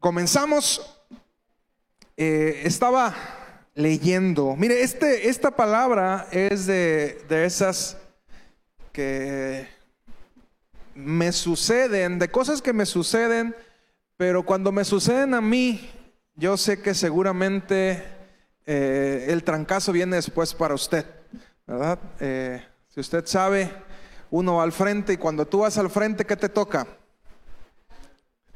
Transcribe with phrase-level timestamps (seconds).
[0.00, 0.96] comenzamos.
[2.16, 3.14] Eh, estaba
[3.74, 4.56] leyendo.
[4.56, 7.96] Mire, este, esta palabra es de, de esas
[8.92, 9.68] que
[10.94, 13.54] me suceden, de cosas que me suceden,
[14.16, 15.88] pero cuando me suceden a mí,
[16.34, 18.02] yo sé que seguramente
[18.66, 21.06] eh, el trancazo viene después para usted,
[21.66, 21.98] ¿verdad?
[22.18, 23.70] Eh, si usted sabe,
[24.30, 26.86] uno va al frente y cuando tú vas al frente, ¿qué te toca?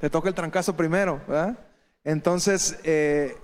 [0.04, 1.56] Te toca el trancazo primero, ¿verdad?
[2.04, 3.38] Entonces, eh,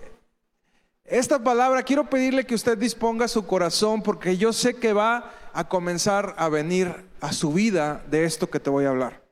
[1.06, 5.68] esta palabra quiero pedirle que usted disponga su corazón porque yo sé que va a
[5.70, 9.22] comenzar a venir a su vida de esto que te voy a hablar.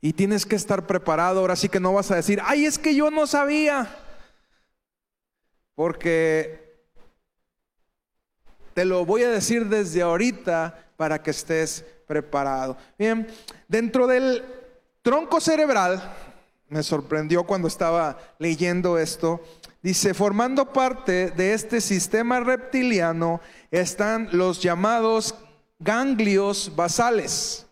[0.00, 2.94] Y tienes que estar preparado, ahora sí que no vas a decir, ay, es que
[2.94, 3.90] yo no sabía.
[5.74, 6.78] Porque
[8.72, 12.76] te lo voy a decir desde ahorita para que estés preparado.
[12.96, 13.26] Bien,
[13.66, 14.44] dentro del
[15.04, 16.02] tronco cerebral,
[16.68, 19.40] me sorprendió cuando estaba leyendo esto,
[19.84, 25.34] Dice, formando parte de este sistema reptiliano están los llamados
[25.78, 27.66] ganglios basales.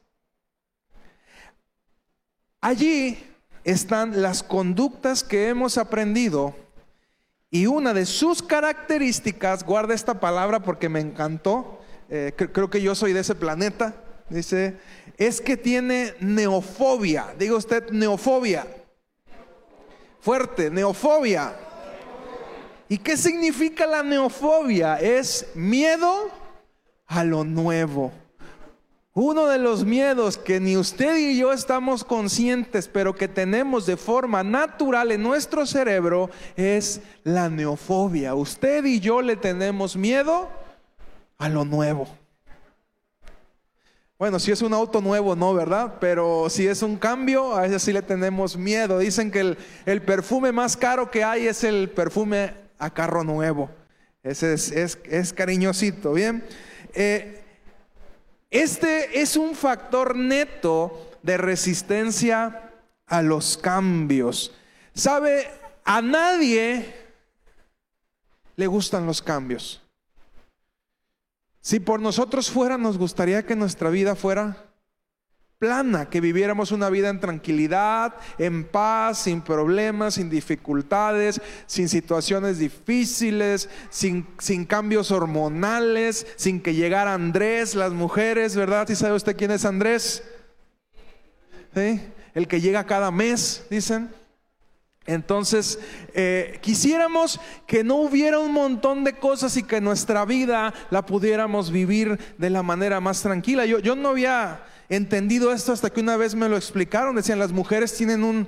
[2.60, 3.18] Allí
[3.64, 6.54] están las conductas que hemos aprendido
[7.50, 12.94] y una de sus características, guarda esta palabra porque me encantó, eh, creo que yo
[12.94, 13.94] soy de ese planeta,
[14.32, 14.76] dice,
[15.16, 17.34] es que tiene neofobia.
[17.38, 18.66] Diga usted neofobia.
[20.20, 21.54] Fuerte, neofobia.
[22.88, 25.00] ¿Y qué significa la neofobia?
[25.00, 26.30] Es miedo
[27.06, 28.12] a lo nuevo.
[29.14, 33.98] Uno de los miedos que ni usted y yo estamos conscientes, pero que tenemos de
[33.98, 38.34] forma natural en nuestro cerebro, es la neofobia.
[38.34, 40.48] Usted y yo le tenemos miedo
[41.36, 42.21] a lo nuevo.
[44.22, 45.94] Bueno, si es un auto nuevo, no, ¿verdad?
[45.98, 49.00] Pero si es un cambio, a ese sí le tenemos miedo.
[49.00, 53.68] Dicen que el, el perfume más caro que hay es el perfume a carro nuevo.
[54.22, 56.44] Ese es, cariñosito, ¿bien?
[56.94, 57.42] Eh,
[58.48, 62.70] este es un factor neto de resistencia
[63.08, 64.54] a los cambios.
[64.94, 65.48] ¿Sabe?
[65.84, 66.94] A nadie
[68.54, 69.81] le gustan los cambios.
[71.62, 74.68] Si por nosotros fuera, nos gustaría que nuestra vida fuera
[75.60, 82.58] plana, que viviéramos una vida en tranquilidad, en paz, sin problemas, sin dificultades, sin situaciones
[82.58, 84.24] difíciles, sin,
[84.66, 88.88] cambios hormonales, sin que llegara Andrés, las mujeres, ¿verdad?
[88.88, 90.24] ¿Sí sabe usted quién es Andrés?
[91.76, 94.10] El que llega cada mes, dicen.
[95.06, 95.80] Entonces,
[96.14, 101.72] eh, quisiéramos que no hubiera un montón de cosas y que nuestra vida la pudiéramos
[101.72, 103.66] vivir de la manera más tranquila.
[103.66, 107.16] Yo, yo no había entendido esto hasta que una vez me lo explicaron.
[107.16, 108.46] Decían, las mujeres tienen un,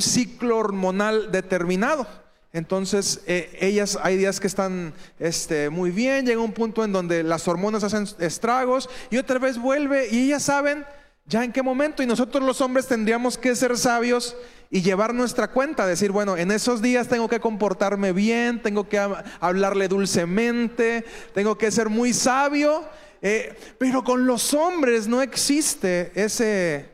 [0.00, 2.06] ciclo hormonal determinado.
[2.52, 7.24] Entonces, eh, ellas hay días que están este, muy bien, llega un punto en donde
[7.24, 10.84] las hormonas hacen estragos y otra vez vuelve y ellas saben
[11.26, 14.36] ya en qué momento y nosotros los hombres tendríamos que ser sabios
[14.70, 18.98] y llevar nuestra cuenta, decir, bueno, en esos días tengo que comportarme bien, tengo que
[19.40, 22.84] hablarle dulcemente, tengo que ser muy sabio
[23.26, 26.90] eh, pero con los hombres no existe ese,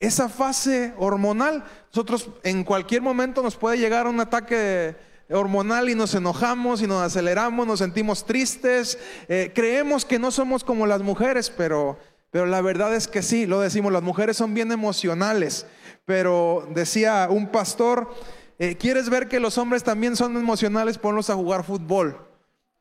[0.00, 1.64] esa fase hormonal.
[1.88, 4.96] Nosotros en cualquier momento nos puede llegar un ataque
[5.28, 10.64] hormonal y nos enojamos y nos aceleramos, nos sentimos tristes, eh, creemos que no somos
[10.64, 11.98] como las mujeres, pero,
[12.30, 15.66] pero la verdad es que sí, lo decimos, las mujeres son bien emocionales,
[16.04, 18.14] pero decía un pastor,
[18.58, 20.98] eh, ¿quieres ver que los hombres también son emocionales?
[20.98, 22.28] Ponlos a jugar fútbol.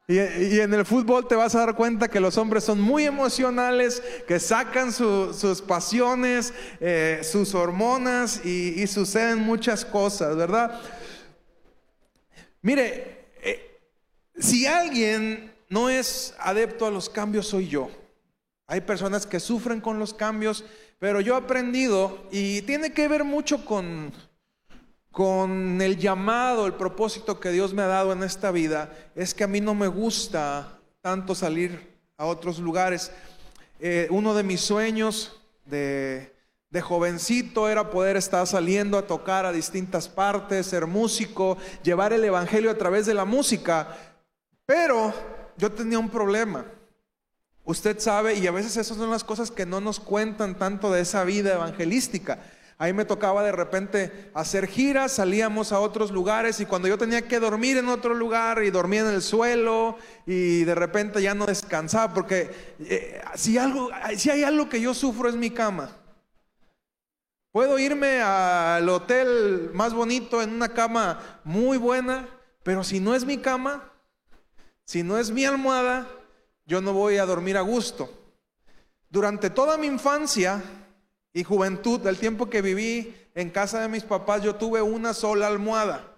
[0.09, 4.01] Y, en el fútbol te vas a dar cuenta que los hombres son muy emocionales,
[4.25, 10.79] que sacan sus pasiones, eh, sus hormonas y, suceden muchas cosas, ¿verdad?
[12.61, 13.79] Mire, eh,
[14.39, 17.89] si alguien no es adepto a los cambios, soy yo.
[18.67, 20.65] Hay personas que sufren con los cambios,
[20.99, 24.11] pero yo he aprendido y tiene que ver mucho con,
[25.09, 29.45] con el llamado, el propósito que Dios me ha dado en esta vida, es que
[29.45, 33.09] a mí no me gusta tanto salir a otros lugares.
[33.79, 36.35] Eh, uno de mis sueños de,
[36.69, 42.25] de jovencito era poder estar saliendo a tocar a distintas partes, ser músico, llevar el
[42.25, 43.95] Evangelio a través de la música.
[44.65, 45.13] Pero
[45.55, 46.65] yo tenía un problema.
[47.67, 51.01] Usted sabe, y a veces esas son las cosas que no nos cuentan tanto de
[51.01, 52.39] esa vida evangelística.
[52.77, 57.27] Ahí me tocaba de repente hacer giras, salíamos a otros lugares y cuando yo tenía
[57.27, 61.45] que dormir en otro lugar y dormía en el suelo y de repente ya no
[61.45, 65.89] descansaba, porque eh, si, algo, si hay algo que yo sufro es mi cama.
[67.51, 72.29] Puedo irme al hotel más bonito en una cama muy buena,
[72.63, 73.91] pero si no es mi cama,
[74.85, 76.07] si no es mi almohada,
[76.67, 78.09] yo no voy a dormir a gusto.
[79.09, 80.61] Durante toda mi infancia
[81.33, 85.47] y juventud, del tiempo que viví en casa de mis papás, yo tuve una sola
[85.47, 86.13] almohada.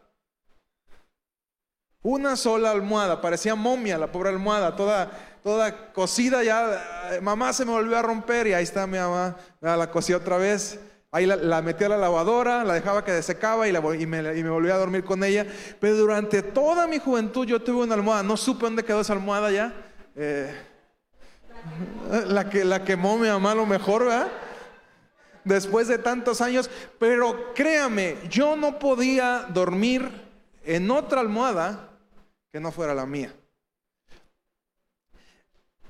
[2.01, 5.11] Una sola almohada, parecía momia la pobre almohada, toda,
[5.43, 7.19] toda cosida ya.
[7.21, 10.79] Mamá se me volvió a romper y ahí está mi mamá, la cosí otra vez.
[11.11, 14.49] Ahí la, metí a la lavadora, la dejaba que secaba y, y, me, y, me,
[14.49, 15.45] volví a dormir con ella.
[15.79, 19.51] Pero durante toda mi juventud yo tuve una almohada, no supe dónde quedó esa almohada
[19.51, 19.88] ya.
[20.21, 20.53] Eh,
[22.27, 24.27] la, que, la quemó mi mamá lo mejor, ¿verdad?
[25.45, 26.69] Después de tantos años.
[26.99, 30.11] Pero créame, yo no podía dormir
[30.65, 31.91] en otra almohada
[32.51, 33.33] que no fuera la mía.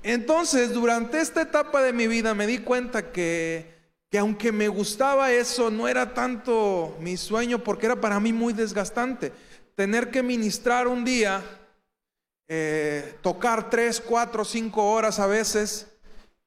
[0.04, 3.74] Entonces, durante esta etapa de mi vida me di cuenta que,
[4.10, 8.52] que aunque me gustaba eso, no era tanto mi sueño porque era para mí muy
[8.52, 9.32] desgastante.
[9.74, 11.42] Tener que ministrar un día
[12.52, 15.86] eh, tocar tres, cuatro, cinco horas a veces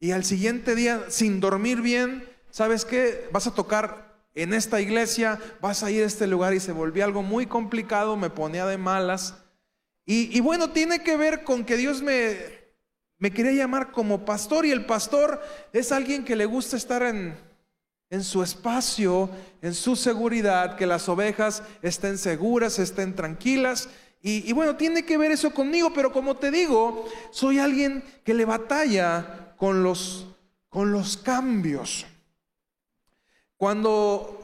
[0.01, 3.29] y al siguiente día sin dormir bien, ¿sabes qué?
[3.31, 7.05] Vas a tocar en esta iglesia, vas a ir a este lugar y se volvió
[7.05, 9.35] algo muy complicado, me ponía de malas.
[10.05, 12.35] Y, bueno, tiene que ver con que Dios me,
[13.17, 15.41] me quería llamar como pastor y el pastor
[15.71, 17.37] es alguien que le gusta estar en,
[18.09, 19.29] en su espacio,
[19.61, 23.87] en su seguridad, que las ovejas estén seguras, estén tranquilas.
[24.25, 28.45] Y, bueno, tiene que ver eso conmigo, pero como te digo, soy alguien que le
[28.45, 30.27] batalla con los,
[30.69, 32.05] con los cambios.
[33.57, 34.39] Cuando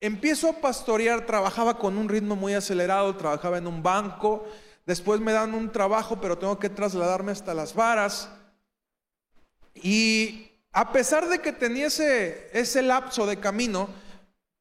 [0.00, 4.46] empiezo a pastorear, trabajaba con un ritmo muy acelerado, trabajaba en un banco,
[4.86, 8.30] después me dan un trabajo, pero tengo que trasladarme hasta las varas.
[9.74, 13.90] Y a pesar de que tenía ese, ese lapso de camino,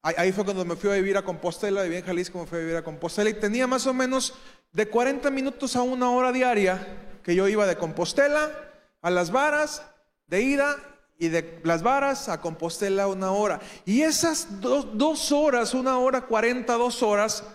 [0.05, 2.61] Ahí fue cuando me fui a vivir a Compostela, viví en Jalisco, me fui a
[2.61, 4.33] vivir a Compostela y tenía más o menos
[4.73, 6.85] de 40 minutos a una hora diaria
[7.23, 8.51] que yo iba de Compostela
[9.01, 9.81] a Las Varas,
[10.27, 10.75] de ida
[11.17, 13.61] y de Las Varas a Compostela una hora.
[13.85, 17.45] Y esas dos, horas, una hora, 42 horas,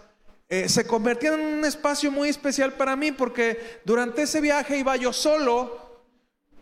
[0.49, 4.97] eh, se convertían en un espacio muy especial para mí porque durante ese viaje iba
[4.97, 6.01] yo solo,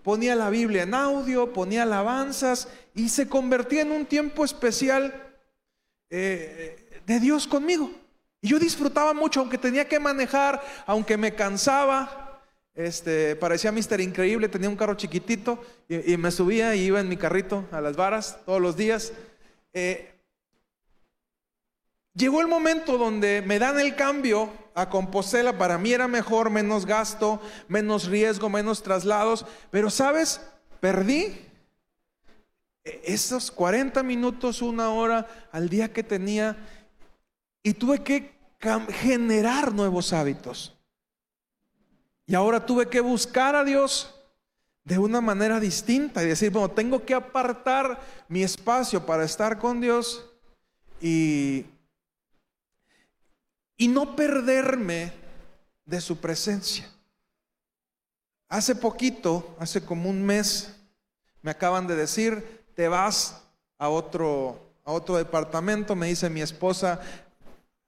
[0.03, 5.23] ponía la Biblia en audio, ponía alabanzas y se convertía en un tiempo especial
[6.11, 7.91] eh, de Dios conmigo.
[8.41, 12.43] Y yo disfrutaba mucho, aunque tenía que manejar, aunque me cansaba.
[12.75, 15.59] Este, parecía Mister Increíble, tenía un carro chiquitito
[15.89, 19.15] y, me subía y iba en mi carrito a las varas todos los días.
[19.73, 20.13] Eh,
[22.13, 26.85] llegó el momento donde me dan el cambio a Compostela, para mí era mejor, menos
[26.85, 30.43] gasto, menos riesgo, menos traslados, pero sabes,
[30.81, 31.46] perdí
[33.07, 36.57] esos 40 minutos, una hora al día que tenía
[37.63, 38.37] y tuve que
[38.91, 40.77] generar nuevos hábitos.
[42.27, 44.13] Y ahora tuve que buscar a Dios
[44.85, 49.81] de una manera distinta y decir, bueno, tengo que apartar mi espacio para estar con
[49.81, 50.29] Dios
[51.01, 51.67] y,
[53.77, 55.13] y no perderme
[55.85, 56.89] de su presencia.
[58.49, 60.77] Hace poquito, hace como un mes,
[61.43, 63.43] me acaban de decir, te vas
[63.79, 67.01] a otro, a otro departamento, me dice mi esposa,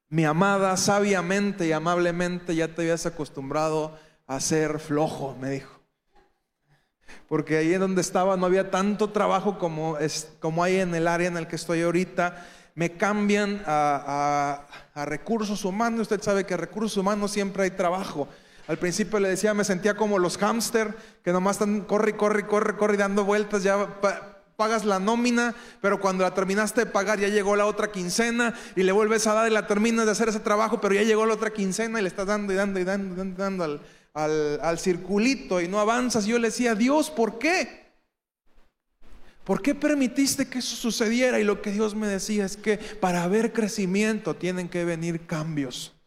[0.08, 5.78] mi amada, sabiamente y amablemente ya te habías acostumbrado a ser flojo, me dijo.
[7.28, 11.06] Porque ahí en donde estaba no había tanto trabajo como, es, como hay en el
[11.06, 12.46] área en el que estoy ahorita.
[12.74, 14.64] Me cambian a,
[14.94, 16.02] a, recursos humanos.
[16.02, 18.28] Usted sabe que recursos humanos siempre hay trabajo.
[18.66, 22.76] Al principio le decía, me sentía como los hámster, que nomás están corre, corre, corre,
[22.76, 23.98] corre, dando vueltas ya
[24.58, 28.82] pagas la nómina, pero cuando la terminaste de pagar ya llegó la otra quincena y
[28.82, 31.34] le vuelves a dar y la terminas de hacer ese trabajo, pero ya llegó la
[31.34, 33.80] otra quincena y le estás dando y dando y dando y dando, al,
[34.14, 36.26] al, al circulito y no avanzas.
[36.26, 37.86] Y yo le decía, Dios, ¿por qué?
[39.44, 41.38] ¿Por qué permitiste que eso sucediera?
[41.38, 45.97] Y lo que Dios me decía es que para haber crecimiento tienen que venir cambios.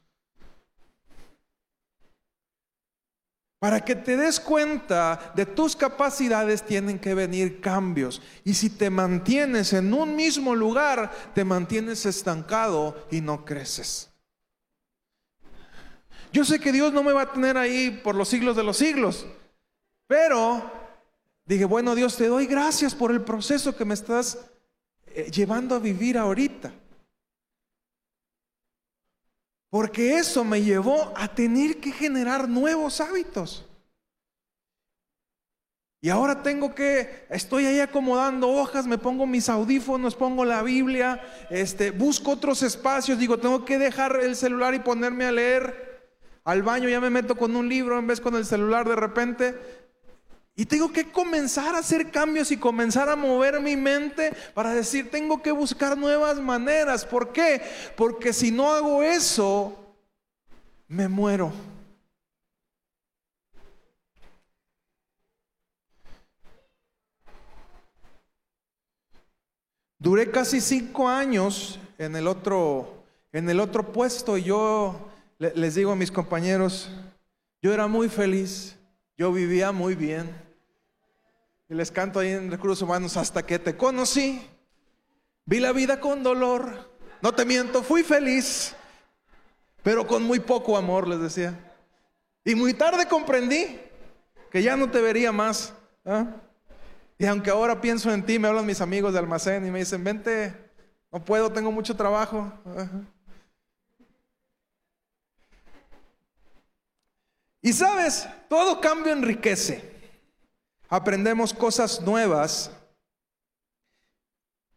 [3.62, 8.20] Para que te des cuenta de tus capacidades tienen que venir cambios.
[8.44, 14.10] Y si te mantienes en un mismo lugar, te mantienes estancado y no creces.
[16.34, 18.78] Yo sé que Dios no me va a tener ahí por los siglos de los
[18.78, 19.28] siglos,
[20.08, 20.64] pero
[21.46, 24.40] dije, bueno Dios, te doy gracias por el proceso que me estás
[25.06, 26.74] eh, llevando a vivir ahorita.
[29.72, 33.66] Porque eso me llevó a tener que generar nuevos hábitos.
[36.02, 41.22] Y ahora tengo que, estoy ahí acomodando hojas, me pongo mis audífonos, pongo la Biblia,
[41.50, 45.92] este, busco otros espacios, digo, tengo que dejar el celular y ponerme a leer.
[46.44, 49.56] Al baño ya me meto con un libro en vez con el celular de repente.
[50.56, 55.10] Y tengo que comenzar a hacer cambios y comenzar a mover mi mente para decir,
[55.10, 57.06] tengo que buscar nuevas maneras.
[57.06, 57.62] ¿Por qué?
[57.96, 59.78] Porque si no hago eso,
[60.88, 61.52] me muero.
[69.98, 75.92] Duré casi cinco años en el otro, en el otro puesto y yo les digo
[75.92, 76.90] a mis compañeros,
[77.62, 78.76] yo era muy feliz,
[79.18, 80.30] yo vivía muy bien.
[81.70, 84.42] Y les canto ahí en Recursos Humanos hasta que te conocí,
[85.46, 86.90] vi la vida con dolor,
[87.22, 88.76] no te miento, fui feliz,
[89.84, 91.58] pero con muy poco amor, les decía.
[92.44, 93.80] Y muy tarde comprendí
[94.50, 95.74] que ya no te vería más.
[96.06, 96.26] ¿ah?
[97.18, 100.04] Y aunque ahora pienso en ti, me hablan mis amigos de almacén y me dicen,
[100.04, 100.56] vente,
[101.12, 102.52] no puedo, tengo mucho trabajo.
[107.62, 109.82] Y sabes, todo cambio enriquece.
[110.90, 112.70] Aprendemos cosas nuevas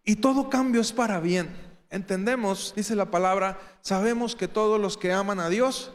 [0.04, 1.52] y todo cambio es para bien.
[1.90, 5.90] Entendemos, dice la palabra, sabemos que todos los que aman a Dios,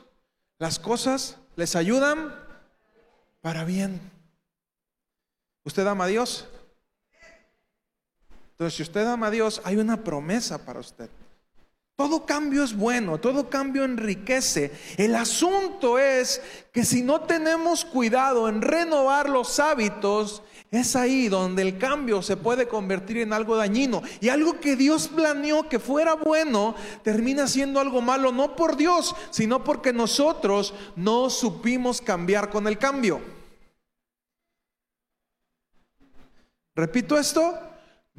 [0.57, 2.35] las cosas les ayudan
[3.39, 4.01] para bien.
[5.63, 6.49] ¿Usted ama a Dios?
[8.51, 11.09] Entonces, si usted ama a Dios, hay una promesa para usted.
[11.99, 14.71] Todo cambio es bueno, todo cambio enriquece.
[14.95, 16.41] El asunto es
[16.71, 20.41] que si no tenemos cuidado en renovar los hábitos,
[20.71, 24.01] es ahí donde el cambio se puede convertir en algo dañino.
[24.21, 29.13] Y algo que Dios planeó que fuera bueno, termina siendo algo malo, no por Dios,
[29.29, 33.19] sino porque nosotros no supimos cambiar con el cambio.
[36.75, 37.68] Repito esto,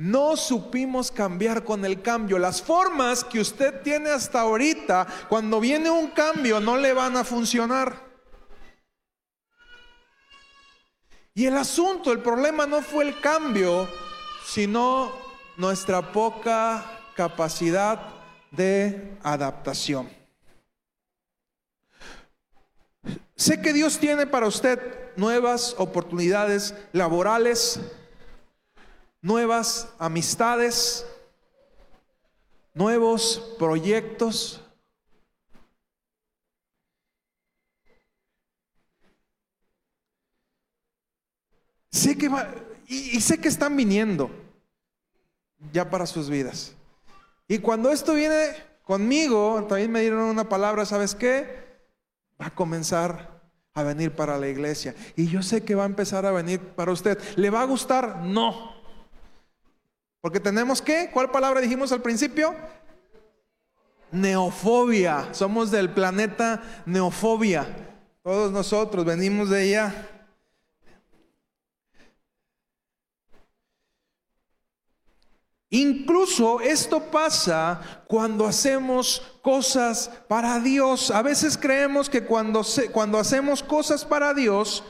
[0.00, 2.38] no supimos cambiar con el cambio.
[2.38, 7.24] Las formas que usted tiene hasta ahorita, cuando viene un cambio, no le van a
[7.24, 8.08] funcionar.
[11.34, 13.86] Y el asunto, el problema no fue el cambio,
[14.46, 15.12] sino
[15.58, 16.82] nuestra poca
[17.14, 18.00] capacidad
[18.50, 20.08] de adaptación.
[23.36, 24.80] Sé que Dios tiene para usted
[25.16, 27.80] nuevas oportunidades laborales,
[29.22, 31.06] nuevas amistades,
[32.74, 34.62] nuevos proyectos.
[41.90, 42.48] Sé que va,
[42.86, 44.30] y, sé que están viniendo
[45.72, 46.74] ya para sus vidas.
[47.48, 51.68] Y cuando esto viene conmigo, también me dieron una palabra, ¿sabes qué?
[52.40, 53.40] Va a comenzar
[53.74, 54.94] a venir para la iglesia.
[55.16, 57.18] Y yo sé que va a empezar a venir para usted.
[57.36, 58.22] ¿Le va a gustar?
[58.22, 58.79] No.
[60.20, 62.54] Porque tenemos que, ¿cuál palabra dijimos al principio?
[64.12, 65.32] Neofobia.
[65.32, 67.66] Somos del planeta neofobia.
[68.22, 70.08] Todos nosotros venimos de allá.
[75.72, 81.12] Incluso esto pasa cuando hacemos cosas para Dios.
[81.12, 82.62] A veces creemos que cuando,
[82.92, 84.82] cuando hacemos cosas para Dios,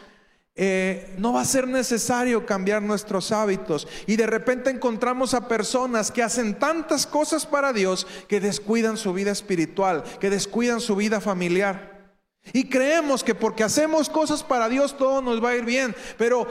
[0.62, 3.88] eh, no va a ser necesario cambiar nuestros hábitos.
[4.06, 9.14] Y de repente encontramos a personas que hacen tantas cosas para Dios que descuidan su
[9.14, 12.18] vida espiritual, que descuidan su vida familiar.
[12.52, 15.96] Y creemos que porque hacemos cosas para Dios todo nos va a ir bien.
[16.18, 16.46] Pero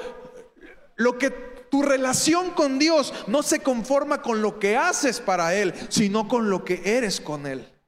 [0.95, 5.71] lo que tu relación con Dios no se conforma con lo que haces para Él,
[5.89, 7.78] sino con lo que eres con Él.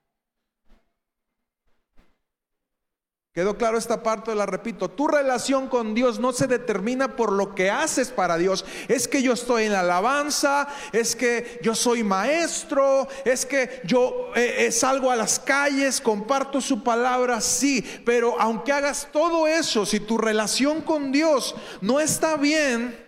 [3.33, 4.35] ¿Quedó claro esta parte?
[4.35, 8.65] La repito, tu relación con Dios no se determina por lo que haces para Dios.
[8.89, 14.33] Es que yo estoy en la alabanza, es que yo soy maestro, es que yo
[14.35, 17.81] eh, eh, salgo a las calles, comparto su palabra, sí.
[18.05, 23.00] Pero aunque hagas todo eso, si tu relación con Dios no está bien,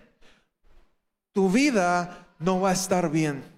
[1.34, 3.53] tu vida no va a estar bien.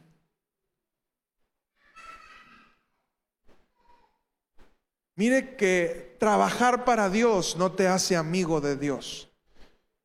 [5.15, 9.29] Mire que trabajar para Dios no te hace amigo de Dios.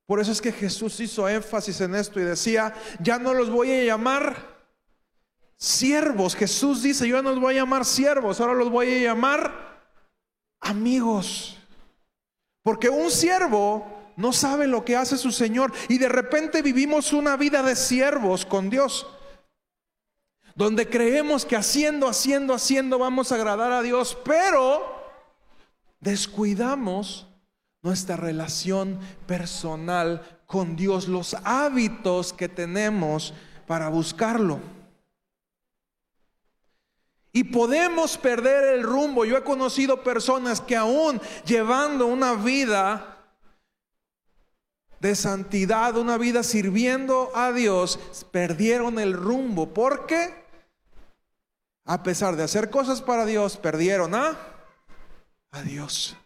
[0.07, 3.71] Por eso es que Jesús hizo énfasis en esto y decía, ya no los voy
[3.73, 4.61] a llamar
[5.57, 6.35] siervos.
[6.35, 9.83] Jesús dice, yo no los voy a llamar siervos, ahora los voy a llamar
[10.61, 11.59] amigos.
[12.63, 17.37] Porque un siervo no sabe lo que hace su Señor y de repente vivimos una
[17.37, 19.07] vida de siervos con Dios
[20.55, 25.00] donde creemos que haciendo, haciendo, haciendo vamos a agradar a Dios, pero
[26.01, 27.27] descuidamos
[27.83, 33.33] nuestra relación personal con Dios, los hábitos que tenemos
[33.67, 34.61] para buscarlo.
[37.33, 39.25] Y podemos perder el rumbo.
[39.25, 43.19] Yo he conocido personas que aún llevando una vida
[44.99, 47.99] de santidad, una vida sirviendo a Dios,
[48.33, 49.73] perdieron el rumbo.
[49.73, 50.45] ¿Por qué?
[51.85, 54.37] A pesar de hacer cosas para Dios, perdieron a,
[55.65, 56.17] Dios.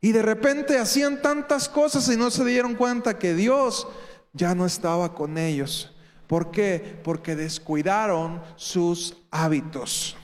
[0.00, 3.88] Y de repente hacían tantas cosas y no se dieron cuenta que Dios
[4.32, 5.94] ya no estaba con ellos.
[6.26, 7.00] ¿Por qué?
[7.02, 10.16] Porque descuidaron sus hábitos.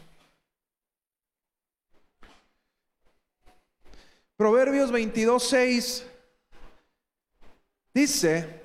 [4.36, 6.06] Proverbios 22, 6
[7.94, 8.62] dice,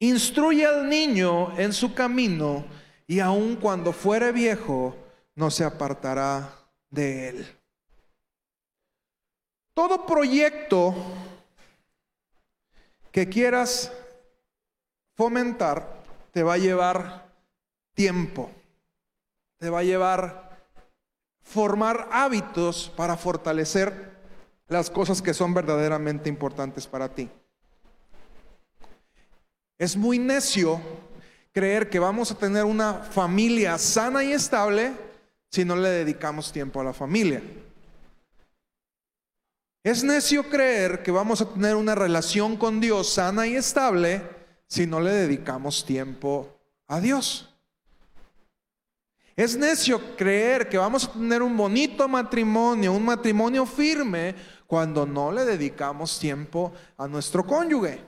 [0.00, 2.64] instruye al niño en su camino
[3.06, 4.96] y aun cuando fuere viejo
[5.36, 6.54] no se apartará
[6.90, 7.61] de él.
[9.74, 10.94] Todo proyecto
[13.10, 13.92] que quieras
[15.14, 16.02] fomentar
[16.32, 17.26] te va a llevar
[17.94, 18.50] tiempo,
[19.58, 20.52] te va a llevar
[21.42, 24.12] formar hábitos para fortalecer
[24.68, 27.28] las cosas que son verdaderamente importantes para ti.
[29.78, 30.80] Es muy necio
[31.52, 34.92] creer que vamos a tener una familia sana y estable
[35.50, 37.42] si no le dedicamos tiempo a la familia.
[39.84, 44.22] Es necio creer que vamos a tener una relación con Dios sana y estable
[44.68, 47.52] si no le dedicamos tiempo a Dios.
[49.34, 54.36] Es necio creer que vamos a tener un bonito matrimonio, un matrimonio firme,
[54.68, 58.00] cuando no le dedicamos tiempo a nuestro cónyuge.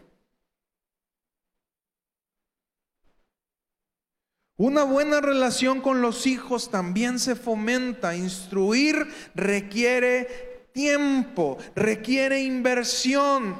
[4.57, 8.15] Una buena relación con los hijos también se fomenta.
[8.15, 13.57] Instruir requiere tiempo, requiere inversión.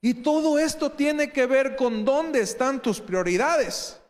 [0.00, 4.00] Y todo esto tiene que ver con dónde están tus prioridades.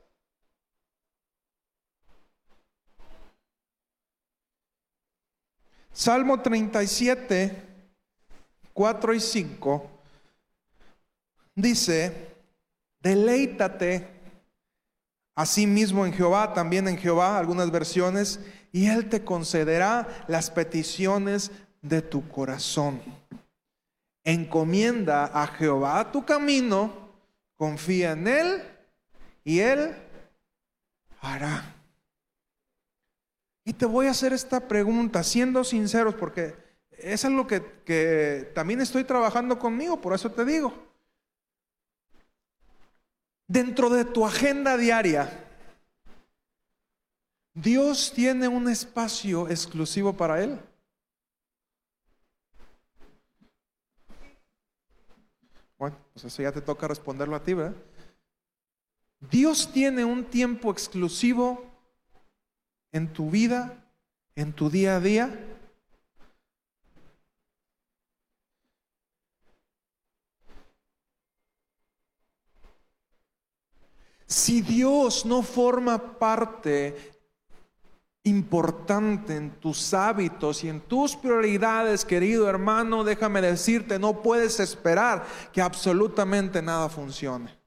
[5.93, 7.67] Salmo 37
[8.73, 9.91] 4 y 5
[11.55, 12.35] dice,
[13.01, 14.09] deleítate
[15.35, 18.41] a sí mismo en Jehová, también en Jehová, algunas versiones,
[18.73, 23.01] y Él te concederá las peticiones de tu corazón.
[24.25, 26.93] Encomienda a Jehová tu camino,
[27.57, 28.63] confía en Él
[29.45, 29.97] y Él
[31.21, 31.75] hará.
[33.65, 36.55] Y te voy a hacer esta pregunta, siendo sinceros, porque
[36.91, 40.73] es algo que, que también estoy trabajando conmigo, por eso te digo.
[43.47, 45.29] Dentro de tu agenda diaria,
[47.55, 50.59] Dios tiene un espacio exclusivo para Él.
[55.77, 57.77] Bueno, eso ya te toca responderlo a ti, ¿verdad?
[59.21, 61.65] Dios tiene un tiempo exclusivo
[62.93, 63.93] en tu vida,
[64.35, 65.47] en tu día a día.
[74.27, 77.20] Si Dios no forma parte
[78.25, 85.25] importante en tus hábitos y en tus prioridades, querido hermano, déjame decirte, no puedes esperar
[85.53, 87.59] que absolutamente nada funcione.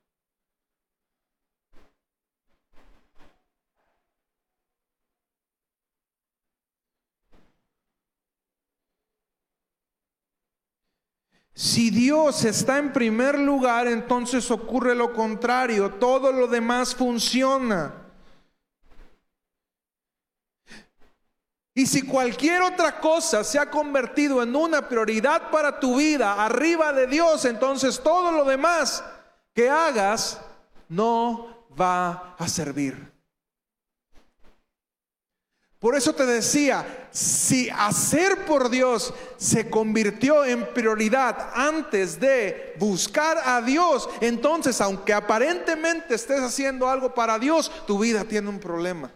[11.56, 18.03] Si Dios está en primer lugar, entonces ocurre lo contrario, todo lo demás funciona.
[21.76, 26.94] Y si cualquier otra cosa se ha convertido en una prioridad para tu vida arriba
[26.94, 29.04] de Dios, entonces todo lo demás
[29.54, 30.40] que hagas
[30.88, 33.12] no va a servir.
[35.80, 43.38] Por eso te decía, si hacer por Dios se convirtió en prioridad antes de buscar
[43.44, 49.12] a Dios, entonces aunque aparentemente estés haciendo algo para Dios, tu vida tiene un problema.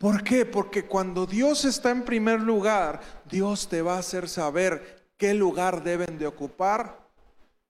[0.00, 0.46] ¿Por qué?
[0.46, 5.84] Porque cuando Dios está en primer lugar, Dios te va a hacer saber qué lugar
[5.84, 7.06] deben de ocupar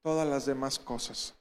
[0.01, 1.35] todas las demás cosas.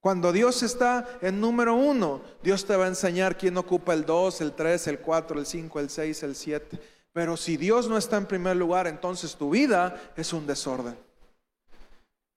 [0.00, 4.40] Cuando Dios está en número uno, Dios te va a enseñar quién ocupa el 2,
[4.40, 6.80] el 3, el 4, el 5, el 6, el 7.
[7.12, 10.98] Pero si Dios no está en primer lugar, entonces tu vida es un desorden.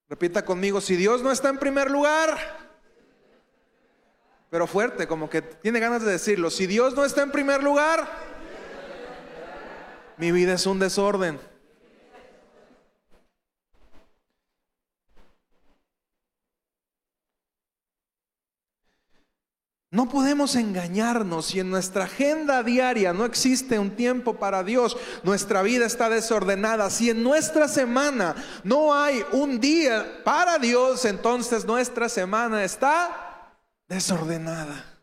[0.07, 2.64] Repita conmigo, si Dios no está en primer lugar,
[4.49, 8.07] pero fuerte, como que tiene ganas de decirlo, si Dios no está en primer lugar,
[10.17, 11.39] mi vida es un desorden.
[19.95, 25.61] No podemos engañarnos si en nuestra agenda diaria no existe un tiempo para Dios, nuestra
[25.61, 26.89] vida está desordenada.
[26.89, 33.24] Si en nuestra semana no hay un día para Dios, entonces nuestra semana está
[33.87, 34.95] desordenada.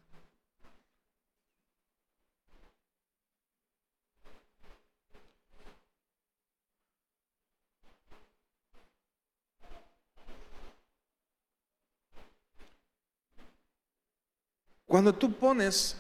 [14.87, 15.97] Cuando tú pones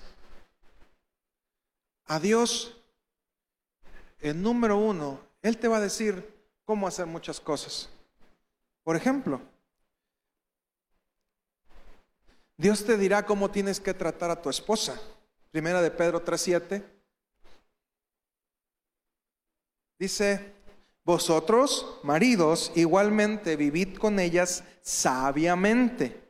[2.04, 2.76] a Dios
[4.20, 7.88] en número uno, Él te va a decir cómo hacer muchas cosas.
[8.82, 9.40] Por ejemplo,
[12.56, 15.00] Dios te dirá cómo tienes que tratar a tu esposa.
[15.50, 16.84] Primera de Pedro 3:7.
[19.98, 20.54] Dice,
[21.04, 26.22] vosotros, maridos, igualmente vivid con ellas sabiamente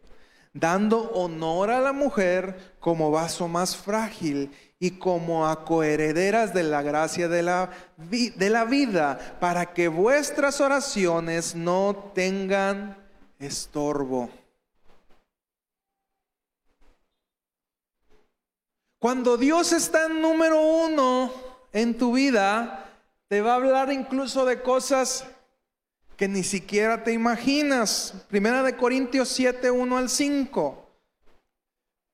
[0.54, 6.82] dando honor a la mujer como vaso más frágil y como a coherederas de la
[6.82, 12.96] gracia de la, de la vida, para que vuestras oraciones no tengan
[13.38, 14.28] estorbo.
[19.02, 21.32] Cuando Dios está en número uno
[21.72, 22.88] en tu vida,
[23.26, 25.26] te va a hablar incluso de cosas
[26.16, 28.14] que ni siquiera te imaginas.
[28.28, 30.88] Primera de Corintios 7, 1 al 5.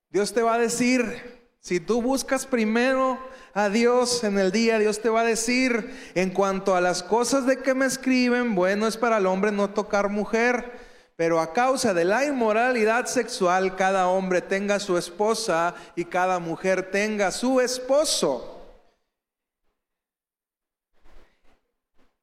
[0.08, 3.18] Dios te va a decir, si tú buscas primero
[3.52, 7.44] a Dios en el día, Dios te va a decir, en cuanto a las cosas
[7.44, 10.87] de que me escriben, bueno es para el hombre no tocar mujer,
[11.18, 16.92] pero a causa de la inmoralidad sexual, cada hombre tenga su esposa y cada mujer
[16.92, 18.54] tenga su esposo.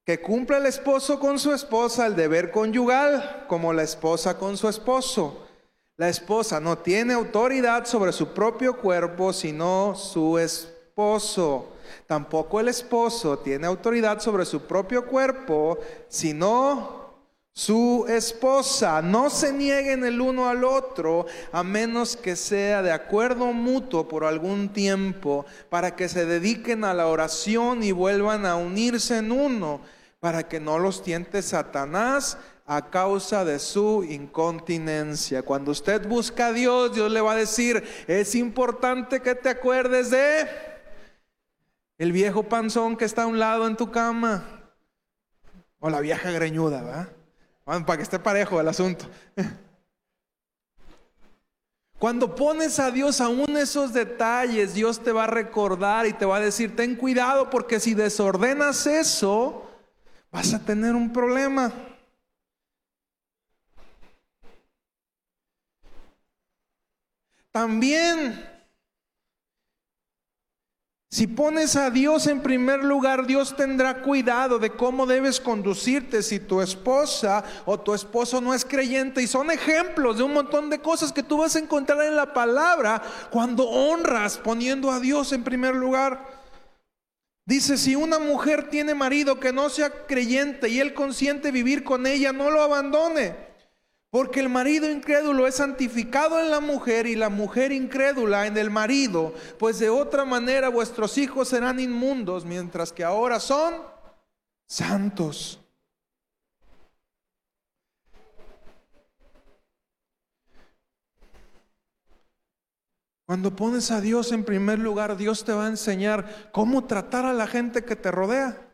[0.05, 4.69] que cumpla el esposo con su esposa el deber conyugal, como la esposa con su
[4.69, 5.45] esposo.
[5.97, 11.73] La esposa no tiene autoridad sobre su propio cuerpo, sino su esposo.
[12.05, 17.04] Tampoco el esposo tiene autoridad sobre su propio cuerpo, sino
[17.55, 19.01] su esposa.
[19.01, 24.25] No se nieguen el uno al otro, a menos que sea de acuerdo mutuo por
[24.25, 29.79] algún tiempo, para que se dediquen a la oración y vuelvan a unirse en uno
[30.19, 35.43] para que no los tiente Satanás a causa de su incontinencia.
[35.43, 40.09] Cuando usted busca a Dios, Dios le va a decir, es importante que te acuerdes
[40.09, 40.47] de
[41.99, 44.43] el viejo panzón que está a un lado en tu cama.
[45.79, 47.13] O la vieja greñuda,
[47.65, 47.85] ¿verdad?
[47.85, 49.05] para que esté parejo el asunto.
[51.97, 56.37] Cuando pones a Dios aún esos detalles, Dios te va a recordar y te va
[56.37, 59.65] a decir, ten cuidado porque si desordenas eso,
[60.29, 61.71] vas a tener un problema.
[67.51, 68.45] También,
[71.15, 76.41] si pones a Dios en primer lugar, Dios tendrá cuidado de cómo debes conducirte si
[76.41, 79.21] tu esposa o tu esposo no es creyente.
[79.21, 82.33] Y son ejemplos de un montón de cosas que tú vas a encontrar en la
[82.33, 83.01] palabra
[83.31, 86.21] cuando honras poniendo a Dios en primer lugar.
[87.45, 92.07] Dice, si una mujer tiene marido que no sea creyente y él consiente vivir con
[92.07, 93.44] ella, no lo abandone.
[94.15, 98.69] Porque el marido incrédulo es santificado en la mujer y la mujer incrédula en el
[98.69, 103.73] marido, pues de otra manera vuestros hijos serán inmundos, mientras que ahora son
[104.65, 105.59] santos.
[113.25, 117.33] Cuando pones a Dios en primer lugar, Dios te va a enseñar cómo tratar a
[117.33, 118.65] la gente que te rodea.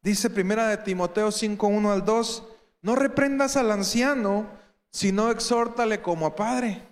[0.00, 2.55] Dice primera de Timoteo 5, 1 al 2,
[2.86, 4.46] no reprendas al anciano,
[4.92, 6.86] sino exhórtale como a padre.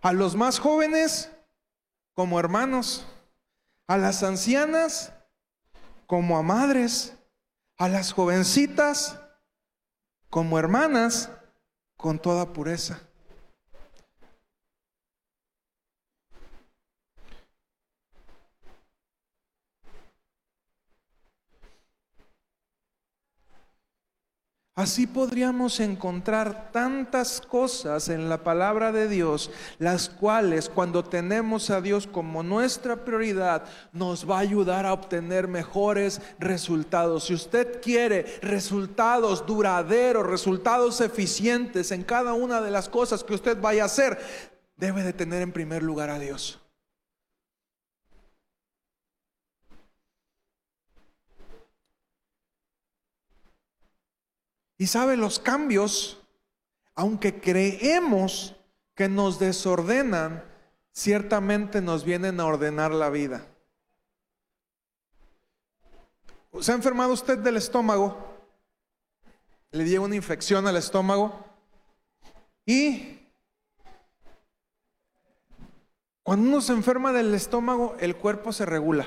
[0.00, 1.30] A los más jóvenes
[2.14, 3.06] como hermanos,
[3.86, 5.12] a las ancianas
[6.06, 7.12] como a madres,
[7.76, 9.20] a las jovencitas
[10.30, 11.28] como hermanas
[11.98, 13.02] con toda pureza.
[24.80, 31.82] Así podríamos encontrar tantas cosas en la palabra de Dios, las cuales cuando tenemos a
[31.82, 37.24] Dios como nuestra prioridad, nos va a ayudar a obtener mejores resultados.
[37.24, 43.60] Si usted quiere resultados duraderos, resultados eficientes en cada una de las cosas que usted
[43.60, 44.18] vaya a hacer,
[44.78, 46.58] debe de tener en primer lugar a Dios.
[54.80, 56.22] Y sabe, los cambios,
[56.94, 58.56] aunque creemos
[58.94, 60.42] que nos desordenan,
[60.90, 63.46] ciertamente nos vienen a ordenar la vida.
[66.62, 68.16] ¿Se ha enfermado usted del estómago?
[69.70, 71.44] Le dio una infección al estómago.
[72.64, 73.18] Y
[76.22, 79.06] cuando uno se enferma del estómago, el cuerpo se regula.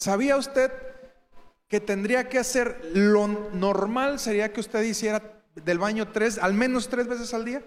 [0.00, 0.89] ¿Sabía usted
[1.70, 6.88] que tendría que hacer, lo normal sería que usted hiciera del baño tres, al menos
[6.88, 7.64] tres veces al día.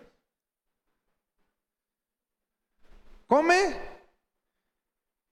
[3.25, 3.79] Come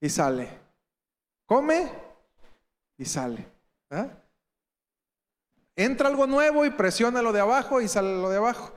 [0.00, 0.58] y sale.
[1.44, 1.92] Come
[2.96, 3.46] y sale.
[5.76, 8.72] Entra algo nuevo y presiona lo de abajo y sale lo de abajo.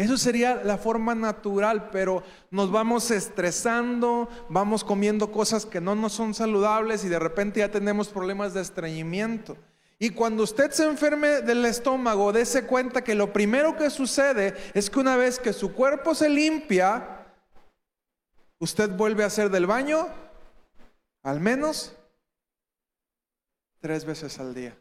[0.00, 6.14] Eso sería la forma natural, pero nos vamos estresando, vamos comiendo cosas que no nos
[6.14, 9.58] son saludables y de repente ya tenemos problemas de estreñimiento.
[9.98, 14.88] Y cuando usted se enferme del estómago, dése cuenta que lo primero que sucede es
[14.88, 17.26] que una vez que su cuerpo se limpia,
[18.58, 20.08] usted vuelve a hacer del baño
[21.22, 21.94] al menos
[23.80, 24.74] tres veces al día.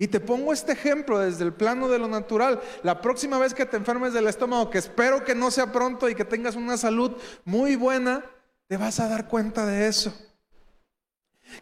[0.00, 2.58] Y te pongo este ejemplo desde el plano de lo natural.
[2.82, 6.14] La próxima vez que te enfermes del estómago, que espero que no sea pronto y
[6.14, 8.24] que tengas una salud muy buena,
[8.66, 10.10] te vas a dar cuenta de eso.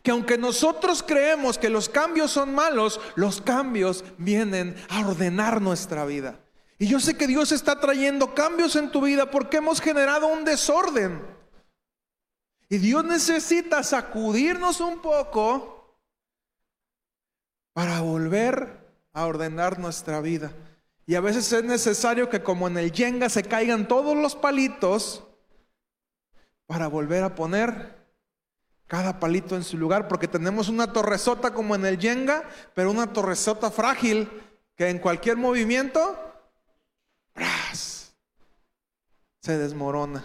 [0.05, 6.05] Que aunque nosotros creemos que los cambios son malos, los cambios vienen a ordenar nuestra
[6.05, 6.38] vida.
[6.79, 10.44] Y yo sé que Dios está trayendo cambios en tu vida porque hemos generado un
[10.44, 11.27] desorden.
[12.68, 15.77] Y Dios necesita sacudirnos un poco
[17.78, 18.76] para volver
[19.12, 20.50] a ordenar nuestra vida.
[21.06, 25.22] Y a veces es necesario que como en el yenga se caigan todos los palitos
[26.66, 28.04] para volver a poner
[28.88, 32.42] cada palito en su lugar, porque tenemos una torresota como en el yenga,
[32.74, 34.28] pero una torresota frágil
[34.74, 36.18] que en cualquier movimiento
[39.40, 40.24] se desmorona.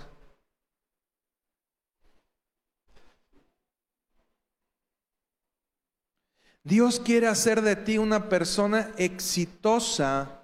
[6.63, 10.39] Dios quiere hacer de ti una persona exitosa.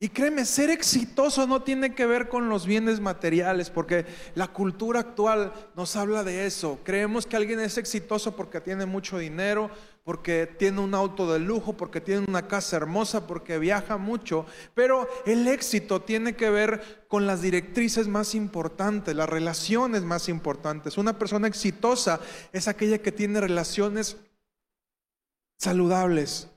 [0.00, 4.98] Y créeme, ser exitoso no tiene que ver con los bienes materiales, porque la cultura
[4.98, 6.80] actual nos habla de eso.
[6.82, 9.70] Creemos que alguien es exitoso porque tiene mucho dinero,
[10.04, 15.08] porque tiene un auto de lujo, porque tiene una casa hermosa, porque viaja mucho, pero
[15.26, 20.98] el éxito tiene que ver con las directrices más importantes, las relaciones más importantes.
[20.98, 22.20] Una persona exitosa
[22.52, 24.16] es aquella que tiene relaciones
[25.58, 26.48] saludables.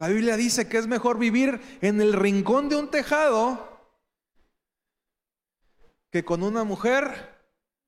[0.00, 3.74] La Biblia dice que es mejor vivir en el rincón de un tejado
[6.10, 7.33] que con una mujer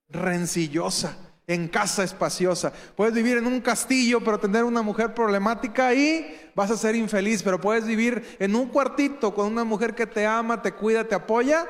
[0.09, 1.17] rencillosa,
[1.47, 2.73] en casa espaciosa.
[2.97, 7.43] Puedes vivir en un castillo, pero tener una mujer problemática y vas a ser infeliz.
[7.43, 11.15] Pero puedes vivir en un cuartito con una mujer que te ama, te cuida, te
[11.15, 11.67] apoya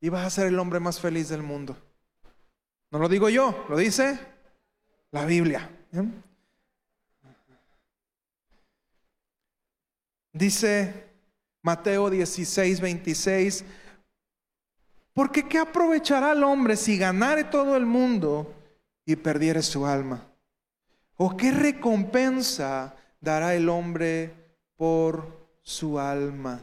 [0.00, 1.76] y vas a ser el hombre más feliz del mundo.
[2.90, 4.18] No lo digo yo, lo dice
[5.10, 5.70] la Biblia.
[10.32, 11.10] Dice
[11.62, 13.64] Mateo 16, 26.
[15.14, 18.52] Porque ¿qué aprovechará el hombre si ganare todo el mundo
[19.06, 20.26] y perdiere su alma?
[21.16, 24.34] ¿O qué recompensa dará el hombre
[24.76, 26.60] por su alma?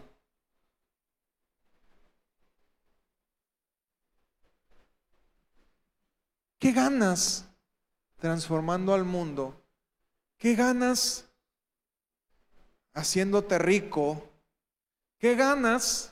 [6.59, 7.45] ¿Qué ganas
[8.19, 9.63] transformando al mundo?
[10.37, 11.25] ¿Qué ganas
[12.93, 14.29] haciéndote rico?
[15.17, 16.10] ¿Qué ganas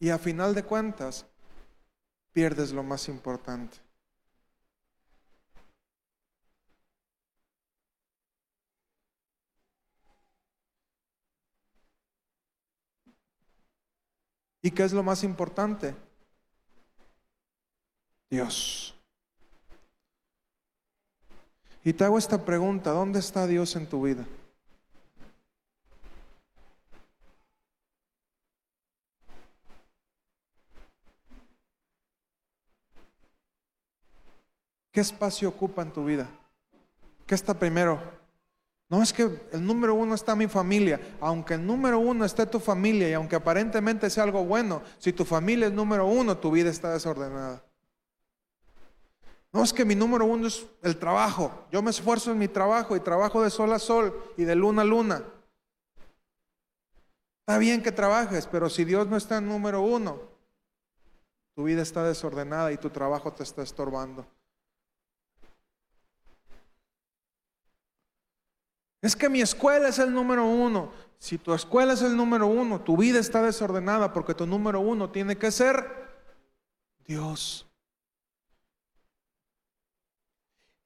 [0.00, 1.26] Y a final de cuentas,
[2.32, 3.76] pierdes lo más importante.
[14.62, 15.94] ¿Y qué es lo más importante?
[18.30, 18.94] Dios.
[21.84, 24.24] Y te hago esta pregunta, ¿dónde está Dios en tu vida?
[34.92, 36.28] ¿Qué espacio ocupa en tu vida?
[37.26, 38.00] ¿Qué está primero?
[38.88, 39.22] No es que
[39.52, 41.00] el número uno está mi familia.
[41.20, 45.24] Aunque el número uno esté tu familia y aunque aparentemente sea algo bueno, si tu
[45.24, 47.62] familia es número uno, tu vida está desordenada.
[49.52, 51.66] No es que mi número uno es el trabajo.
[51.70, 54.82] Yo me esfuerzo en mi trabajo y trabajo de sol a sol y de luna
[54.82, 55.24] a luna.
[57.40, 60.20] Está bien que trabajes, pero si Dios no está en número uno,
[61.54, 64.26] tu vida está desordenada y tu trabajo te está estorbando.
[69.02, 70.92] Es que mi escuela es el número uno.
[71.18, 75.10] Si tu escuela es el número uno, tu vida está desordenada porque tu número uno
[75.10, 75.86] tiene que ser
[77.06, 77.66] Dios.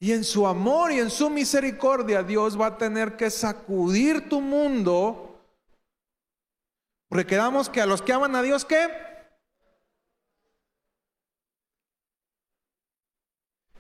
[0.00, 4.40] Y en su amor y en su misericordia Dios va a tener que sacudir tu
[4.40, 5.40] mundo.
[7.08, 9.13] Porque quedamos que a los que aman a Dios, ¿qué?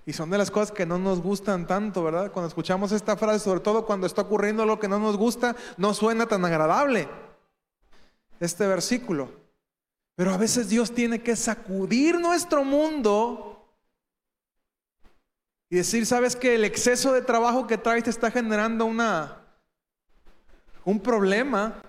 [0.06, 2.30] Y son de las cosas que no nos gustan tanto, ¿verdad?
[2.30, 5.94] Cuando escuchamos esta frase, sobre todo cuando está ocurriendo lo que no nos gusta, no
[5.94, 7.08] suena tan agradable
[8.38, 9.30] este versículo.
[10.14, 13.66] Pero a veces Dios tiene que sacudir nuestro mundo
[15.70, 19.40] y decir, ¿sabes que el exceso de trabajo que traes te está generando una
[20.84, 21.82] un problema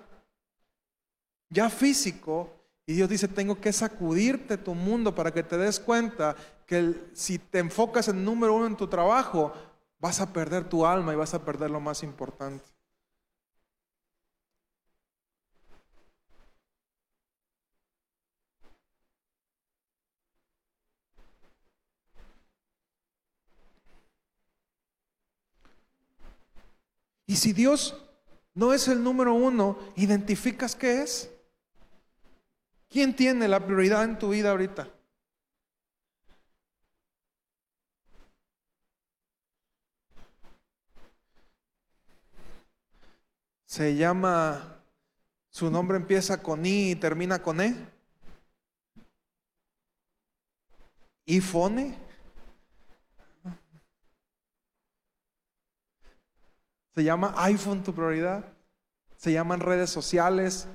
[1.50, 2.50] ya físico?
[2.86, 6.34] Y Dios dice, tengo que sacudirte tu mundo para que te des cuenta
[6.66, 9.52] que si te enfocas en número uno en tu trabajo,
[9.98, 12.64] vas a perder tu alma y vas a perder lo más importante.
[27.28, 27.96] Y si Dios
[28.54, 31.30] no es el número uno, ¿identificas qué es?
[32.88, 34.95] ¿Quién tiene la prioridad en tu vida ahorita?
[43.66, 44.80] Se llama,
[45.50, 47.74] su nombre empieza con I y termina con E.
[51.26, 51.96] iPhone.
[56.94, 58.44] Se llama iPhone tu prioridad.
[59.16, 60.68] Se llaman redes sociales,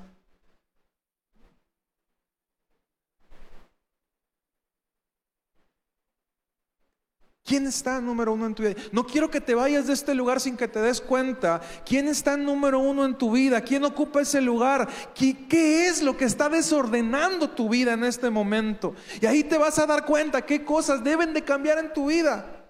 [7.51, 8.75] ¿Quién está número uno en tu vida?
[8.93, 11.59] No quiero que te vayas de este lugar sin que te des cuenta.
[11.85, 13.59] ¿Quién está número uno en tu vida?
[13.59, 14.87] ¿Quién ocupa ese lugar?
[15.13, 18.95] ¿Qué, es lo que está desordenando tu vida en este momento?
[19.19, 22.69] Y ahí te vas a dar cuenta qué cosas deben de cambiar en tu vida.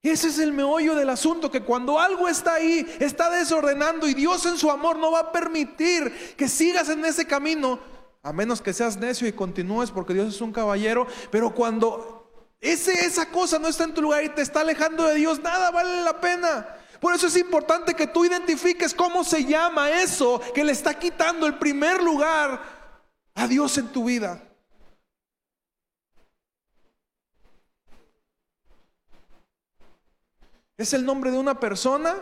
[0.00, 4.46] Ese es el meollo del asunto, que cuando algo está ahí, está desordenando y Dios
[4.46, 8.72] en su amor no va a permitir que sigas en ese camino, a menos que
[8.72, 13.68] seas necio y continúes porque Dios es un caballero, pero cuando ese, esa cosa no
[13.68, 16.66] está en tu lugar y te está alejando de Dios, nada vale la pena.
[17.00, 21.46] Por eso es importante que tú identifiques cómo se llama eso que le está quitando
[21.46, 22.60] el primer lugar
[23.34, 24.42] a Dios en tu vida.
[30.76, 32.16] ¿Es el nombre de una persona?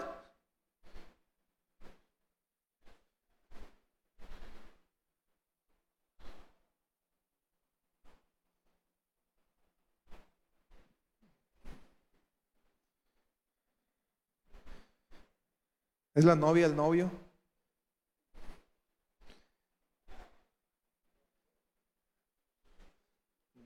[16.17, 17.11] ¿Es la novia el novio?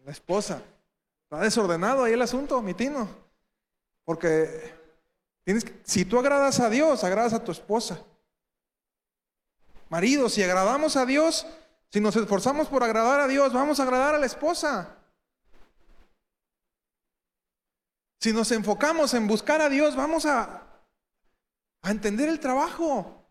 [0.04, 0.60] La esposa.
[1.22, 3.08] Está desordenado ahí el asunto, mi tino.
[4.04, 4.74] Porque
[5.44, 8.02] tienes si tú agradas a Dios, agradas a tu esposa.
[9.88, 11.46] Marido, si agradamos a Dios,
[11.88, 14.96] si nos esforzamos por agradar a Dios, vamos a agradar a la esposa.
[18.18, 20.69] Si nos enfocamos en buscar a Dios, vamos a
[21.82, 23.26] a entender el trabajo.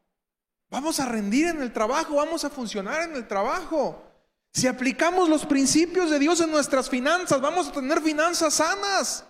[0.70, 4.04] Vamos a rendir en el trabajo, vamos a funcionar en el trabajo.
[4.52, 9.26] Si aplicamos los principios de Dios en nuestras finanzas, vamos a tener finanzas sanas.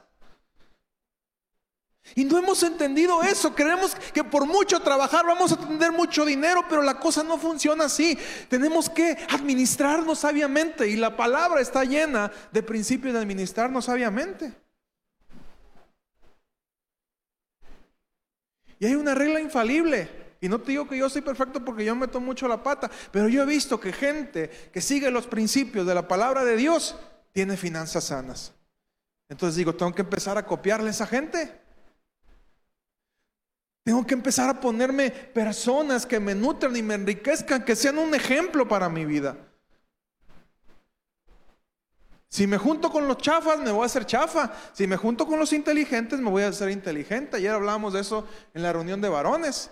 [2.16, 3.54] Y no hemos entendido eso.
[3.54, 7.86] Creemos que por mucho trabajar vamos a tener mucho dinero, pero la cosa no funciona
[7.86, 8.18] así.
[8.50, 14.54] Tenemos que administrarnos sabiamente y la palabra está llena de principios de administrarnos sabiamente.
[18.80, 20.10] Y hay una regla infalible.
[20.42, 23.28] Y no te digo que yo soy perfecto porque yo meto mucho la pata, pero
[23.28, 26.96] yo he visto que gente que sigue los principios de la palabra de Dios
[27.34, 28.54] tiene finanzas sanas.
[29.28, 31.60] Entonces digo, tengo que empezar a copiarle a esa gente.
[33.84, 38.16] Tengo que empezar a ponerme personas que me nutran y me enriquezcan, que sean un
[38.16, 39.36] ejemplo para mi vida.
[42.30, 44.52] Si me junto con los chafas, me voy a hacer chafa.
[44.74, 47.38] Si me junto con los inteligentes, me voy a hacer inteligente.
[47.38, 49.72] Ayer hablábamos de eso en la reunión de varones.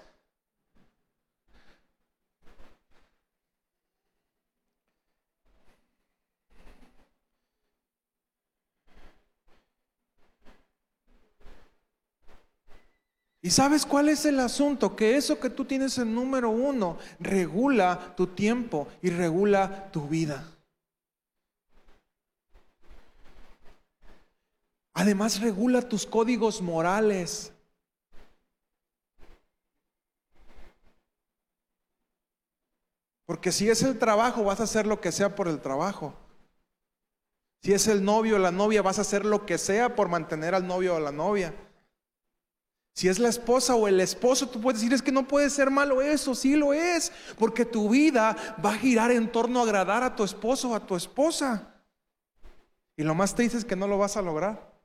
[13.42, 14.96] ¿Y sabes cuál es el asunto?
[14.96, 20.57] Que eso que tú tienes en número uno regula tu tiempo y regula tu vida.
[24.98, 27.54] Además regula tus códigos morales.
[33.28, 36.16] Porque si es el trabajo, vas a hacer lo que sea por el trabajo.
[37.62, 40.56] Si es el novio o la novia, vas a hacer lo que sea por mantener
[40.56, 41.54] al novio o la novia.
[42.96, 45.70] Si es la esposa o el esposo, tú puedes decir, es que no puede ser
[45.70, 48.36] malo eso, sí lo es, porque tu vida
[48.66, 51.72] va a girar en torno a agradar a tu esposo o a tu esposa.
[52.96, 54.77] Y lo más triste es que no lo vas a lograr.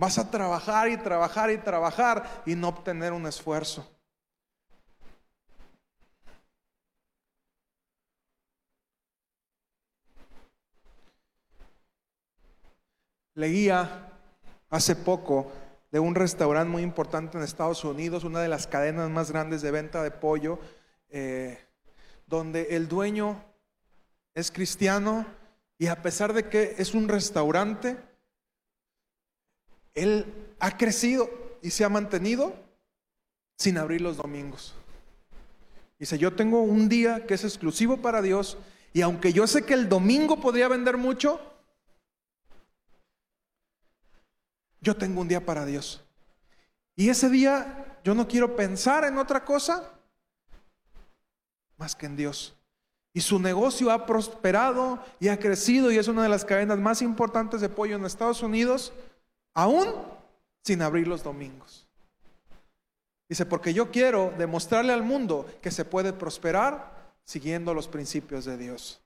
[0.00, 3.86] Vas a trabajar y trabajar y trabajar y no obtener un esfuerzo.
[13.34, 14.08] Leía
[14.70, 15.52] hace poco
[15.90, 19.70] de un restaurante muy importante en Estados Unidos, una de las cadenas más grandes de
[19.70, 20.60] venta de pollo,
[21.10, 21.58] eh,
[22.26, 23.44] donde el dueño
[24.32, 25.26] es cristiano
[25.76, 27.98] y a pesar de que es un restaurante,
[29.94, 30.26] él
[30.58, 31.30] ha crecido
[31.62, 32.54] y se ha mantenido
[33.56, 34.74] sin abrir los domingos.
[35.98, 38.56] Dice, yo tengo un día que es exclusivo para Dios
[38.92, 41.40] y aunque yo sé que el domingo podría vender mucho,
[44.80, 46.02] yo tengo un día para Dios.
[46.96, 49.92] Y ese día yo no quiero pensar en otra cosa
[51.76, 52.54] más que en Dios.
[53.12, 57.02] Y su negocio ha prosperado y ha crecido y es una de las cadenas más
[57.02, 58.92] importantes de pollo en Estados Unidos,
[59.54, 59.94] aún
[60.62, 61.86] sin abrir los domingos.
[63.28, 68.56] Dice, porque yo quiero demostrarle al mundo que se puede prosperar siguiendo los principios de
[68.56, 69.00] Dios.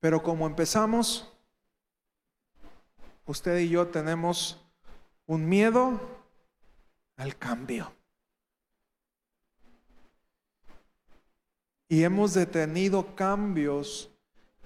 [0.00, 1.32] Pero como empezamos,
[3.24, 4.62] usted y yo tenemos
[5.24, 5.98] un miedo
[7.16, 7.90] al cambio.
[11.94, 14.10] Y hemos detenido cambios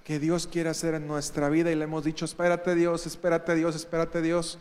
[0.03, 3.77] que Dios quiere hacer en nuestra vida y le hemos dicho, espérate Dios, espérate Dios,
[3.77, 4.59] espérate Dios.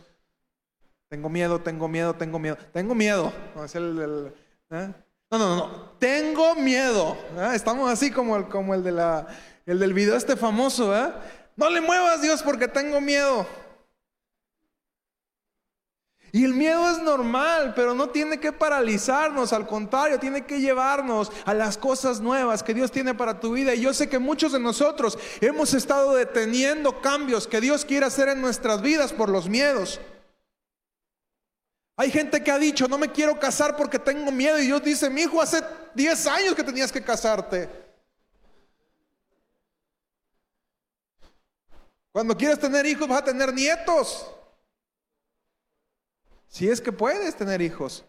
[1.08, 2.58] Tengo miedo, tengo miedo, tengo miedo.
[2.70, 3.32] Tengo miedo.
[3.54, 4.92] No, ¿eh?
[5.30, 7.16] no, no, no, Tengo miedo.
[7.38, 7.52] ¿eh?
[7.54, 9.26] Estamos así como el, como el de la
[9.64, 11.10] el del video este famoso, ¿eh?
[11.56, 13.46] No le muevas Dios porque tengo miedo.
[16.30, 21.32] Y el miedo es normal, pero no tiene que paralizarnos, al contrario, tiene que llevarnos
[21.46, 23.74] a las cosas nuevas que Dios tiene para tu vida.
[23.74, 28.28] Y yo sé que muchos de nosotros hemos estado deteniendo cambios que Dios quiere hacer
[28.28, 30.00] en nuestras vidas por los miedos.
[31.96, 34.58] Hay gente que ha dicho, no me quiero casar porque tengo miedo.
[34.60, 35.64] Y Dios dice, mi hijo, hace
[35.94, 37.68] 10 años que tenías que casarte.
[42.12, 44.26] Cuando quieres tener hijos vas a tener nietos.
[46.48, 48.04] Si es que puedes tener hijos.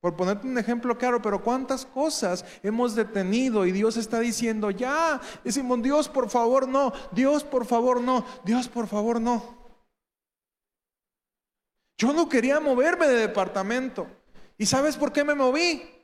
[0.00, 5.20] Por ponerte un ejemplo claro, pero cuántas cosas hemos detenido y Dios está diciendo, ya,
[5.44, 9.60] decimos, Dios por favor no, Dios por favor no, Dios por favor no.
[11.98, 14.06] Yo no quería moverme de departamento.
[14.56, 15.99] ¿Y sabes por qué me moví?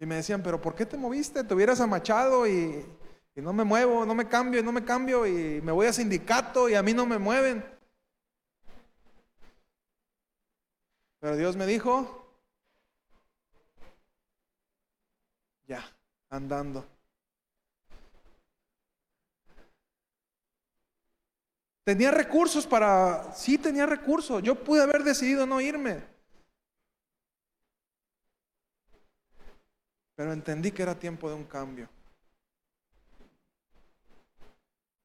[0.00, 1.42] Y me decían, pero ¿por qué te moviste?
[1.42, 2.86] Te hubieras amachado y,
[3.34, 6.68] no me muevo, no me cambio, y no me cambio y me voy a sindicato
[6.68, 7.64] y a mí no me mueven.
[11.20, 12.32] Pero Dios me dijo,
[15.66, 15.84] ya,
[16.30, 16.84] andando.
[21.84, 26.17] Tenía recursos para, sí tenía recursos, yo pude haber decidido no irme.
[30.18, 31.88] Pero entendí que era tiempo de un cambio.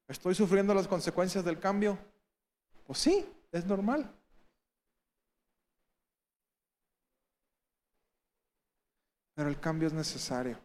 [0.08, 1.96] ¿Estoy sufriendo las consecuencias del cambio?
[2.84, 4.12] Pues sí, es normal.
[9.36, 10.58] Pero el cambio es necesario.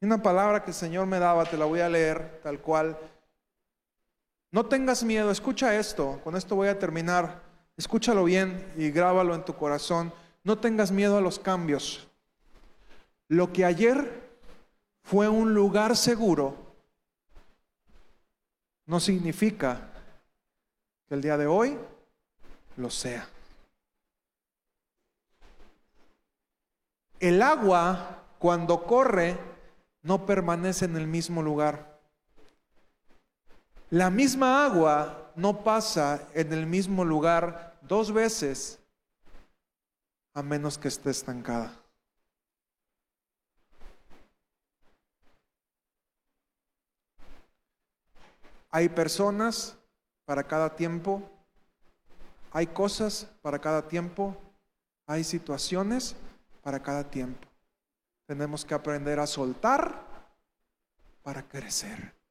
[0.00, 2.98] Una palabra que el Señor me daba, te la voy a leer tal cual.
[4.50, 7.51] No tengas miedo, escucha esto, con esto voy a terminar.
[7.76, 10.12] Escúchalo bien y grábalo en tu corazón.
[10.44, 12.08] no tengas miedo a los cambios.
[13.28, 14.22] Lo que ayer
[15.04, 16.56] fue un lugar seguro
[18.86, 19.88] no significa
[21.08, 21.78] que el día de hoy
[22.76, 23.28] lo sea.
[27.20, 29.38] El agua cuando corre
[30.02, 32.00] no permanece en el mismo lugar.
[33.90, 38.78] La misma agua no pasa en el mismo lugar dos veces
[40.34, 41.78] a menos que esté estancada.
[48.70, 49.76] Hay personas
[50.24, 51.22] para cada tiempo,
[52.52, 54.34] hay cosas para cada tiempo,
[55.06, 56.16] hay situaciones
[56.62, 57.46] para cada tiempo.
[58.26, 60.06] Tenemos que aprender a soltar
[61.22, 62.21] para crecer.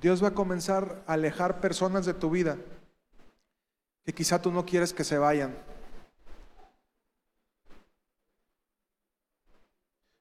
[0.00, 2.56] Dios va a comenzar a alejar personas de tu vida
[4.04, 5.56] que quizá tú no quieres que se vayan.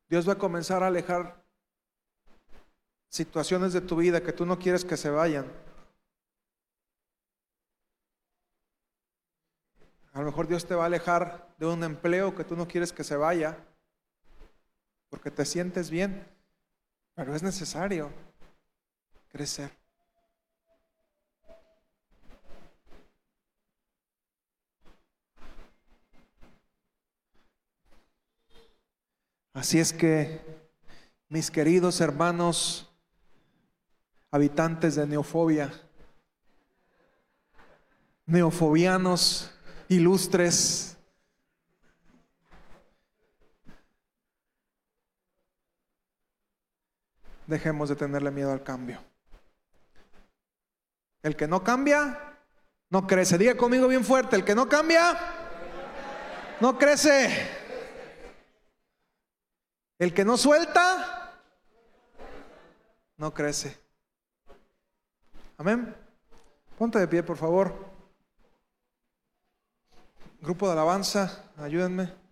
[0.10, 1.44] Dios va a comenzar a alejar
[3.10, 5.46] situaciones de tu vida que tú no quieres que se vayan.
[10.14, 12.92] A lo mejor Dios te va a alejar de un empleo que tú no quieres
[12.92, 13.58] que se vaya
[15.10, 16.28] porque te sientes bien,
[17.14, 18.12] pero es necesario
[19.28, 19.72] crecer.
[29.54, 30.40] Así es que,
[31.30, 32.88] mis queridos hermanos,
[34.30, 35.74] habitantes de Neofobia,
[38.28, 39.52] neofobianos
[39.88, 40.96] ilustres,
[47.48, 49.00] dejemos de tenerle miedo al cambio.
[51.24, 52.38] El que no cambia,
[52.90, 53.38] no crece.
[53.38, 55.18] Diga conmigo bien fuerte, el que no cambia,
[56.60, 57.48] no crece.
[60.00, 61.42] El que no suelta,
[63.18, 63.78] no crece.
[65.58, 65.96] Amén.
[66.78, 67.74] Ponte de pie, por favor.
[70.40, 72.27] Grupo de alabanza, ayúdenme.